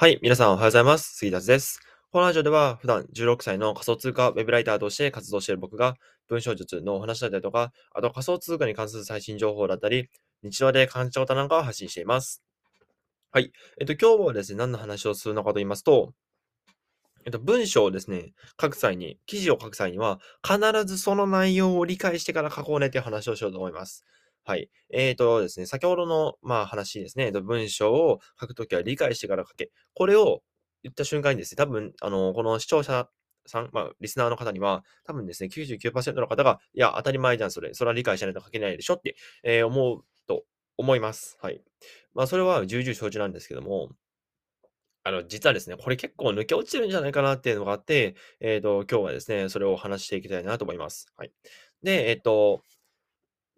[0.00, 1.16] はい、皆さんおはようございます。
[1.16, 1.80] 杉田です。
[2.12, 5.96] このラジオでは普段16歳の仮想通貨ウェブライターとして活動している僕が
[6.28, 10.08] 文章術のお話だったりとか、あと仮想通貨に関する最新情報だったり、
[10.44, 12.44] 日常で感じたことなんかを発信しています。
[13.32, 13.50] はい。
[13.80, 16.12] えっと、今日はですね、何の話をするのかと言いますと、
[17.24, 24.04] えっと、文章をですね、書く際に、記事を書く際には、必ずその内容を理解してから書こうねという話をしようと思います。
[24.48, 24.70] はい。
[24.88, 29.70] えっ、ー、とですね、先ほどの、まあ、話ですね、文章を書くときは理解してから書け。
[29.92, 30.40] これを
[30.82, 33.10] 言った瞬間にですね、多分、あの、この視聴者
[33.44, 37.74] さん、まあ、リスナーの方には、多分ですね、99%の方が、いや、当たり前じゃん、それ。
[37.74, 40.44] それは理解しないと書けないでしょって、えー、思うと
[40.78, 41.36] 思います。
[41.42, 41.60] はい。
[42.14, 43.90] まあ、それは重々承知なんですけども、
[45.04, 51.12] あの、実はですね、これ結構抜け落ちてるんじゃないかなっていうのがあって、えっ、ー、と、今日はですね、それをお話していきたいなと思います。
[51.18, 51.32] はい。
[51.82, 52.62] で、えっ、ー、と、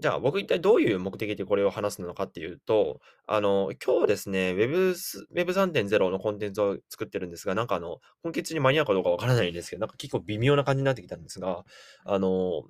[0.00, 4.94] じゃあ、僕一体どういう目的でこれを話すのかっていうと、あの、今日ですね、Web、
[5.34, 11.64] Web3.0 のコンテンツを作ってるんですが、なんかあの、今月に間に合うかどうかわからないんですけど、なんか結構微妙な感じになってきたんですが、
[12.04, 12.62] あの、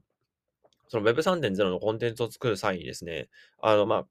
[0.88, 3.28] その Web3.0 のコンテンツを作る際にですね、
[3.60, 4.06] あの、まあ、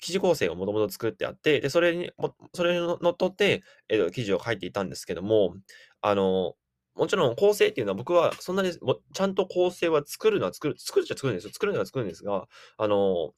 [0.00, 2.12] 記事構成をもともと作ってあって、で、それに
[2.54, 5.54] それにのっとって、えっと、記事を書いていたんですけども、
[6.00, 6.54] あの
[6.94, 11.50] もちろん構成っていうのは僕はそんなにもちゃんと構成は作るのは作る、作るっちゃ作るんですよ。
[11.52, 12.46] 作るのは作るんですが、
[12.78, 13.32] あの、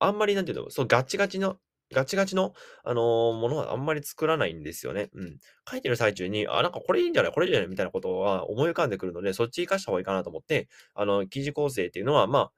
[0.00, 1.58] あんまりなんていうの、そうガチガチの、
[1.92, 5.10] ガチガチの、あのものはあんまり作らないんですよね。
[5.14, 5.38] うん。
[5.70, 12.52] 書いてる最中に、あ、なんかこれいいんじゃないこれいいんじゃないみたいなことは思い浮かんでくるので、そっち活かした方がいいかなと思って、あの、記事構成っていうのは、まあ、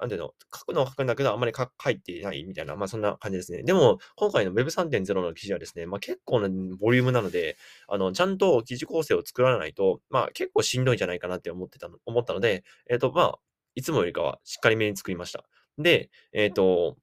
[0.00, 3.62] なんていうの、書くのは書くんだけど、あんまり書いてないみたいな、まあそんな感じですね。
[3.62, 7.56] でも、今回の Web3.0 の記事はですね、まあ結構なボリュームなので、
[7.88, 13.38] あの、ちゃんと記事構成を作らないと、まあ結構しんどいんじゃないかなって思ってたの、思ったので、えっ、ー、と、まあ、
[13.74, 15.44] いつもよりかはしっかりめに作りました。
[15.78, 16.96] で、えっ、ー、と、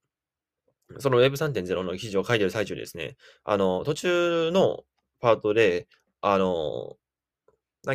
[0.99, 4.83] その Web3.0 の記事を書いてる最中ですね、あの、途中の
[5.19, 5.87] パートで、
[6.21, 6.97] あの、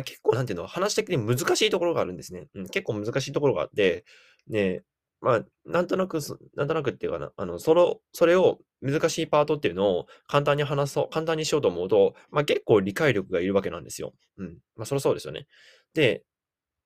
[0.03, 2.47] 結構なんていうの、話的に難しいところがあるんですね。
[2.55, 4.05] うん、結構難しいところがあって、
[4.47, 4.83] ね、
[5.21, 6.19] まあ、なんとなく
[6.55, 14.13] なんとなくっていうかな、あの、そのそれを難しいパートっていうのを簡単に話そう簡単にしようと思うと、まあ、結構理解力がいるわけなんですよ。
[14.37, 14.57] うん。
[14.75, 15.47] まあ、そりゃそうですよね。
[15.93, 16.23] で、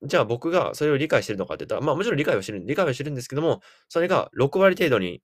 [0.04, 5.22] じゃあ僕がそれを理解してるのかって言ったら、まあ、もちろん理解はしてる理解はしてるんですけども、それが6割程度に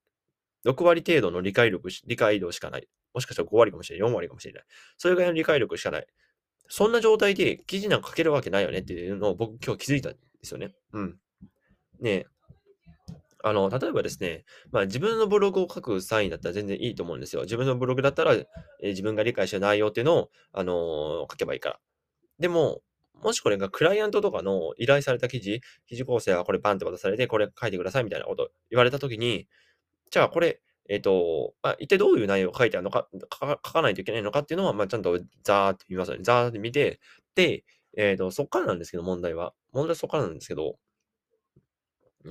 [0.65, 2.87] 6割程度の理解力理解度しかない。
[3.13, 4.63] もしかしたら5割かもしれない、4割かもしれない。
[4.97, 6.07] それぐらいの理解力しかない。
[6.69, 10.73] そんな状態で記事なんか書けるわけないよねっていうのを僕今日気づいたんですよね。
[10.93, 11.17] うん。
[11.99, 12.25] ね
[13.43, 17.43] あの、例えばですね、まあ、自分のブログを書く際だったら全然いいと思うんですよ。
[17.43, 21.79] 自分のブログだったら、えー自分が理解した内容っていうのを、あのー書けばいいから。
[22.39, 22.81] でも、
[23.21, 29.47] もしこれがクライアントとかの依頼された記事、記事構成はこれバンって渡されて、これ書いてくださいみたいなこと言われたときに、
[30.11, 36.23] じゃあこれ、えっ、と、まあ、一体どういう内容が書いてあるのか、書か書かないといけないのかっていうのは、まあ、ちゃんとザーって見ますよね。
[36.23, 36.99] ザーって見て、
[37.35, 37.63] で、
[37.97, 39.53] えっ、と、そっからなんですけど、問題は。
[39.71, 40.77] 問題はそっからなんですけど、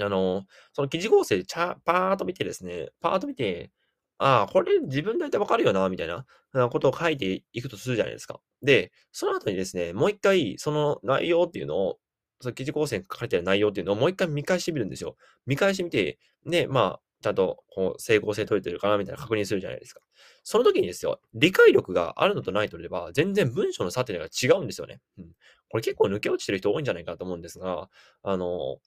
[0.00, 3.70] あの、その記事構成、ちゃパーっと見てですね、パーっと見て、
[4.18, 8.40] ああ、これ自分大体わかるよな、みたいなことを書いていくとするじゃないですか。
[8.62, 11.98] で、その後にですね、もう一回、その内容っていうのを、
[12.40, 15.16] その記事構成に書かれてる内容っていうのをもう一回見返してみるんですよ。
[15.46, 20.00] 見返してみて、で、まあ、ちゃんとこう整合性取れてるかなみたいな確認するじゃないですか。
[20.42, 25.00] その時にですよ、理解力があるのとないとでは、全然文章の差っていうのが違うんですよね。
[25.18, 25.32] うん。
[25.68, 27.88] これ結構抜け落ちてる人多いんじゃないかと思うんですが、
[28.22, 28.78] あの、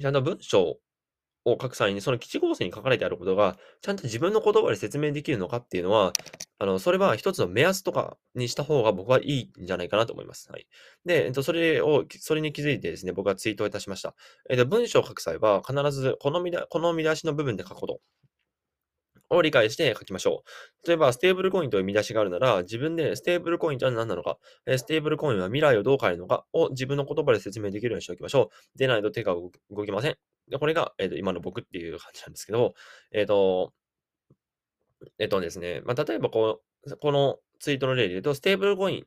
[0.00, 0.78] ちゃんと文章
[1.46, 6.12] を書く際に、その基地構成に書かれてあることが、ちゃんと自分の言葉で説明できるのかっていうのは、
[6.58, 10.50] あの、それは一つの目安とかにした方が僕はいいんじゃないかなと思います。
[10.50, 10.66] はい。
[11.04, 14.14] で、えっと、それを、それに気づいてですね、僕はツイートをいたしました。
[14.50, 18.00] えっと、文章を書く際は、必ずこの見この見出しの部分で書くこと。
[19.30, 20.42] を理解して書きましょ
[20.84, 20.88] う。
[20.88, 26.46] 例えば、ステーブルコインという見出しがあるなら、自分でステーブルコインとは何なのか、ステーブルコインは未来をどう変えるのか？
[26.52, 28.78] を自分の言葉で説明できるようにしておきましょう。
[28.78, 30.16] でないと手が動きません。
[30.48, 32.74] で、これが、えっ、と、今の僕っていう感じなんですけど、
[33.12, 33.72] えっ、と、
[35.18, 39.06] えっ、とですね、まあ、例えばこう、このツイートの例で言うと、ステーブルコイン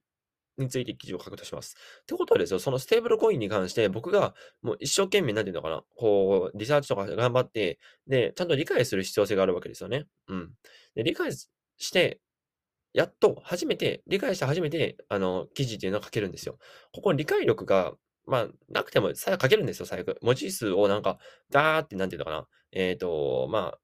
[0.59, 1.75] について記事を書くとします。
[2.01, 10.06] ってことはですよ、そのステーブルコインに関して僕がもう一生懸命なんていうのかな、こう、リサーチとか頑張って、で、ちゃんと理解する必要性があるわけですよね。
[10.27, 10.51] うん。
[10.95, 12.19] で、理解して、
[12.94, 16.57] やっと初めて、理解して初めて、あの、記事っていうのを書けるんですよ。
[16.94, 17.94] ここ理解力が
[18.29, 20.17] まあ、なくても、さ書けるんですよ、最悪。
[20.21, 21.17] 文字数をなんか、
[21.50, 22.47] ダーって、なんていうのかな。
[22.71, 23.79] えっ、ー、と、まあ、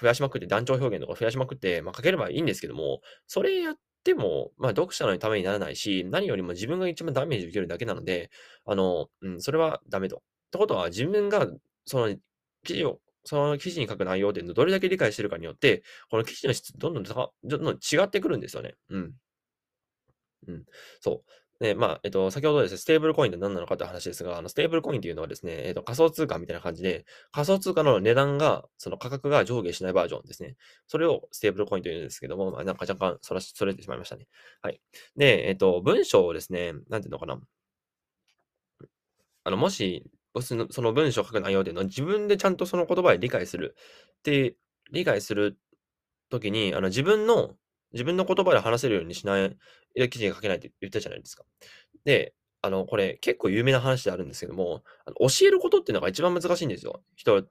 [0.00, 3.76] 増やしまくって、団長表現とか増やしまくって、まあ、書ければいいんですけども、それやっ
[4.12, 8.30] っても、まあ、読者のためにならないし、何よりも自分が一番ダメージ受けるだけなので、
[8.64, 10.16] あの、うん、それはダメと。
[10.16, 10.20] っ
[10.50, 11.46] てことは、自分が、
[11.84, 12.16] その、
[12.64, 18.74] 記事をその記事に書く内容っていうのをどれだけ理解してるかによって、この記事の質どんどんどんどん違ってくるんですよね。
[18.88, 19.14] うん。
[20.46, 20.64] うん。
[21.00, 21.30] そう。
[21.60, 30.54] で、まあ、えっと、先ほどですね、ステーブルコインって何なのかという話ですが、あの、ステーブルコインっていうのはですね、えっと、仮想通貨みたいな感じで、仮想通貨の値段が、その価格が上下しないバージョンですね。
[30.86, 34.28] それをステーブルコインというんですけども、まあ、なんか若干そら、それてしまいましたね。
[34.62, 34.80] はい。
[35.16, 37.40] で、えっと、文章をですね、なんていうのかな。
[39.44, 40.04] あの、もし、
[40.40, 43.74] その文章を書く内容っていうのは自分でちゃんとその言葉で理解する
[44.20, 44.54] って
[44.92, 45.58] 理解する
[46.30, 47.56] ときに、あの、自分の
[47.92, 49.56] 自分の言葉で話せるようにしない
[50.10, 51.44] 記事が書けないって言ったじゃないですか。
[52.04, 57.02] で、あの、これ結構有名な話であるんですけども、あの教えることっていうのが一番難しいんですよ。
[57.16, 57.46] 人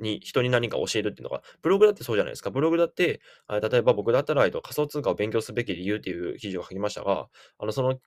[0.00, 1.42] に、人に何か教えるっていうのが。
[1.62, 2.50] ブログだってそうじゃないですか。
[2.50, 7.28] ブログだって、あ例えば僕だったら、えっと、仮想通貨を勉強すべき理由っていう記事を書きましたが、
[7.58, 7.98] あの、その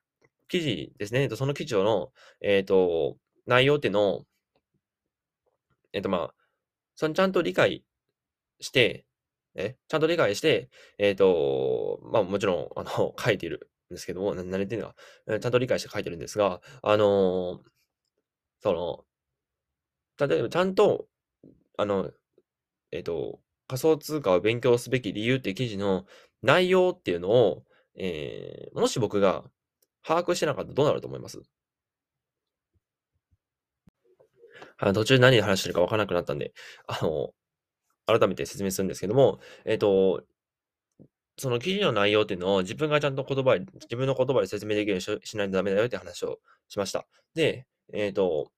[0.48, 2.12] 記事ですね、その記事の、
[2.42, 4.26] えっ、と、内容っていうのを、
[5.94, 6.34] えっ、と、まあ、
[6.96, 7.84] そのちゃんと理解
[8.60, 9.06] して、
[9.56, 14.96] え、 ちゃんと理解して、えっ、と、まあ、もちろん、 あの、書いてるんですけども、な何言ってんのか、
[15.28, 17.64] えちゃんと理解して書いてるんですが、あの、
[18.62, 19.06] その、
[20.18, 21.08] 例えばちゃんと、
[21.78, 22.12] あの、
[22.92, 26.06] えっ、と、仮想通貨を勉強すべき理由っていう記事の
[26.44, 29.46] 内容っていうのを、えー、もし僕が
[30.04, 31.42] 把握してなかったらどうなると思います？
[34.78, 36.54] あ途中何で話してるか分からなくなったんで、
[36.88, 37.34] あの、
[38.18, 40.24] 改めて説明するんですけども、えっ、と、
[41.38, 47.08] その記事の内容っていうのを自分がちゃんと言葉で、自分の言葉で説明できるようにしないとダメだよって話をしました。
[47.34, 48.52] で、えっ、と、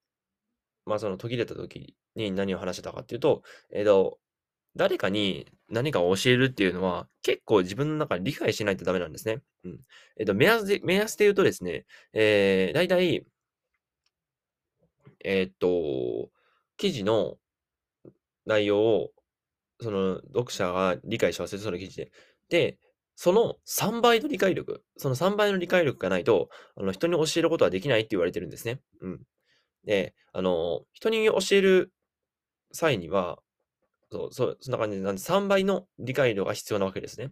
[0.85, 4.19] まあその途切れた時に何を話してたかっていうと、えっ、と、
[4.75, 9.41] 誰かに何かを教えるっていうのは結構自分の中で理解しないとダメなんですね。
[9.65, 9.79] うん。
[10.17, 13.25] えっ、と、目安で、目安で言うとですね、えー、大体、
[15.23, 16.29] えっ、と、
[16.77, 17.37] 記事の
[18.45, 19.11] 内容を
[19.81, 22.11] その読者が理解しますよ、その記事で。
[22.49, 22.77] で、
[23.15, 28.81] その3倍の理解力、その3倍の理解力がないと、あの人に教えることはできないって言われてるんですね。
[29.01, 29.21] うん。
[29.85, 31.93] で、あの、人に教える
[32.71, 33.39] 際には、
[34.11, 37.27] そう、そ、そんな感じで、なんで3倍の理解度が必要なわけですね。
[37.27, 37.29] っ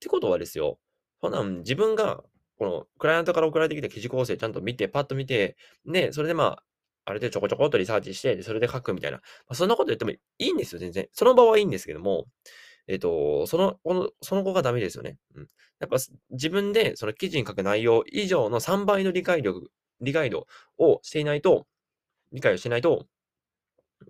[0.00, 0.78] てことはですよ、
[1.20, 2.22] ほな、自分が、
[2.58, 5.56] この、クライアントから送られてきた記事構成ちゃんと見て、パッと見て、
[5.86, 6.64] で、それでまあ、
[7.04, 9.18] あれでちょこちょこっとリサーチして、それで書くみたいな。
[9.18, 11.08] まあ、そんなこと言ってもいいんですよ、全然。
[11.12, 12.26] その場はいいんですけども、
[12.88, 15.18] えっ、と、その、この、その後がダメですよね。
[15.34, 15.48] うん。
[15.80, 15.96] やっぱ
[16.30, 19.70] 自分でその記事に書く内容以上の3倍の理解力、
[20.00, 20.46] 理解度
[20.78, 21.66] をしていないと、
[22.32, 23.06] 理解をしないと、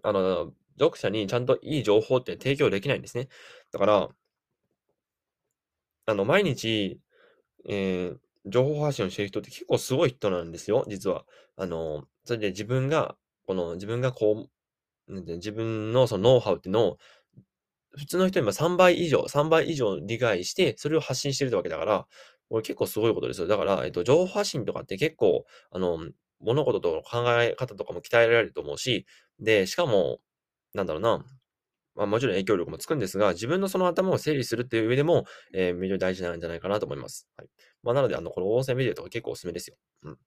[0.03, 3.29] あの、読者にちゃんといい情報って提供できないんですね。
[3.73, 4.09] だから、
[6.07, 7.01] あの、毎日、
[7.69, 11.25] えー、情報発信をしてる人って結構すごい人なんですよ、実は。
[11.57, 13.17] あの、それで自分が、
[13.47, 14.49] この自分がこ
[15.09, 16.99] う、なんて自分のそのノウハウっていうのを、
[17.97, 22.07] 普通の人にも3倍以上、3倍以上理解して、それを発信してるってわけだから、
[22.49, 23.47] これ結構すごいことですよ。
[23.47, 25.99] だから、えっと、情報発信とかって結構、あの、
[26.41, 29.07] 物事との考え方とかも鍛えられると思うし、
[29.41, 30.21] で、しかも、
[30.75, 31.25] なんだろうな、
[31.95, 37.29] まあ、もちろん影響力もつくんですが、自分のその頭を整理するっていう上でも、えー、非常に大事なんじゃないかなと思います。
[37.37, 37.49] はい。
[37.83, 39.77] まあ、なので、あの、この音声メディアとか結構おすすめですよ。
[40.05, 40.19] うん。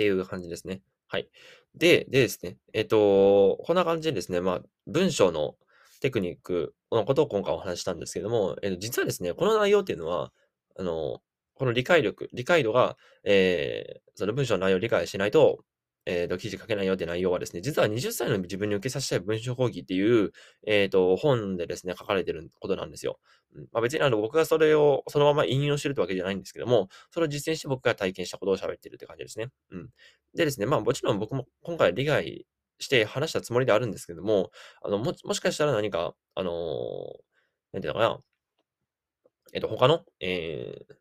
[0.00, 0.80] っていう感じですね。
[1.08, 1.28] はい。
[1.74, 5.56] で、でですね、えっ、と、こんな感じでですね、まあ、文章の
[6.00, 10.32] テクニックのことを今回お話ししたんですけども、えー、実はですね、この内容っていうのは、
[10.78, 11.20] あの、
[11.52, 15.64] この理解力、理解度が、えー、その文章の内容を理解しないと、
[16.06, 20.32] えっ、ー、と、記事書けないよって内容はですね、実は20歳の自分に受けさせたい文章講義っていう、
[20.66, 23.18] えっ、ー、と、本でですね、書かれてることなんですよ。
[23.54, 29.48] うん、まあ、別にあの、僕がそれをそのまま引用してるってわけじゃないんですけども、それを実践して僕が体験したことを喋ってるって感じですね。
[29.70, 29.90] うん。
[30.34, 32.46] でですね、まあ、もちろん僕も今回理解
[32.78, 34.50] して話したつもりであるんですけども、
[34.82, 36.54] あの、も、もしかしたら何か、あのー、
[37.72, 38.20] なんていうのかな、
[39.52, 40.94] えっ、と、他の、えー、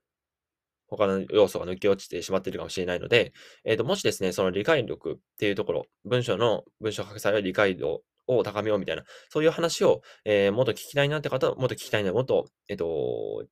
[0.89, 13.45] 他の要素が抜け落ちてしまっているかもしれないので、えっ、ー、と、もしですね、その理解力っていうところ、文章の、文章書く際は理解度を高めようみたいな、そういう話を、えー、もっと聞きたいなって方は、もっと聞きたいな、もっと、えっ、ー、と、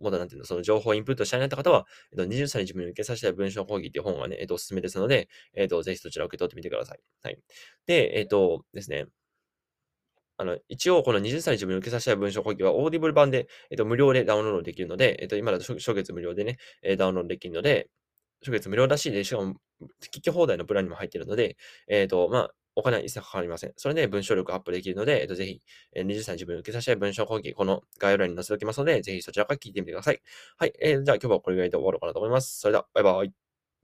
[0.00, 7.00] もっとなんていうの、その情報をインプットしたいなって方は、えっ、と、20歳に自分に受けさせたい文章講義っていう本がね、えっ、と、おすすめですので、えっ、と、ぜひそちらを受け取ってみてください。
[7.22, 7.38] はい。
[7.86, 9.06] で、えっ、とですね、
[10.36, 17.88] あの、一応この20歳に自分に受けさせたい文章講義は Audible 版で、えっと、無料でダウンロードできるので、えっと、今だと初月無料でね、えダウンロードできるので、
[18.42, 19.54] 初月無料だしで、しかも、
[20.02, 21.56] 聞き放題のプランにも入っているので、
[21.88, 23.72] えっ、と、まあ、お金は一切かかりません。
[23.76, 25.62] それで文章力アップできるので、えっと、ぜひ、
[25.94, 30.20] えー、20歳自分に受けさせたい文章講義、この概要欄に載せておきますので、ぜひそちらから聞いてみてください。
[30.58, 30.72] はい。
[30.80, 32.58] えー、じゃあ今日はこれぐらいで終わろうかなと思います。
[32.60, 33.43] それでは、バイバイ。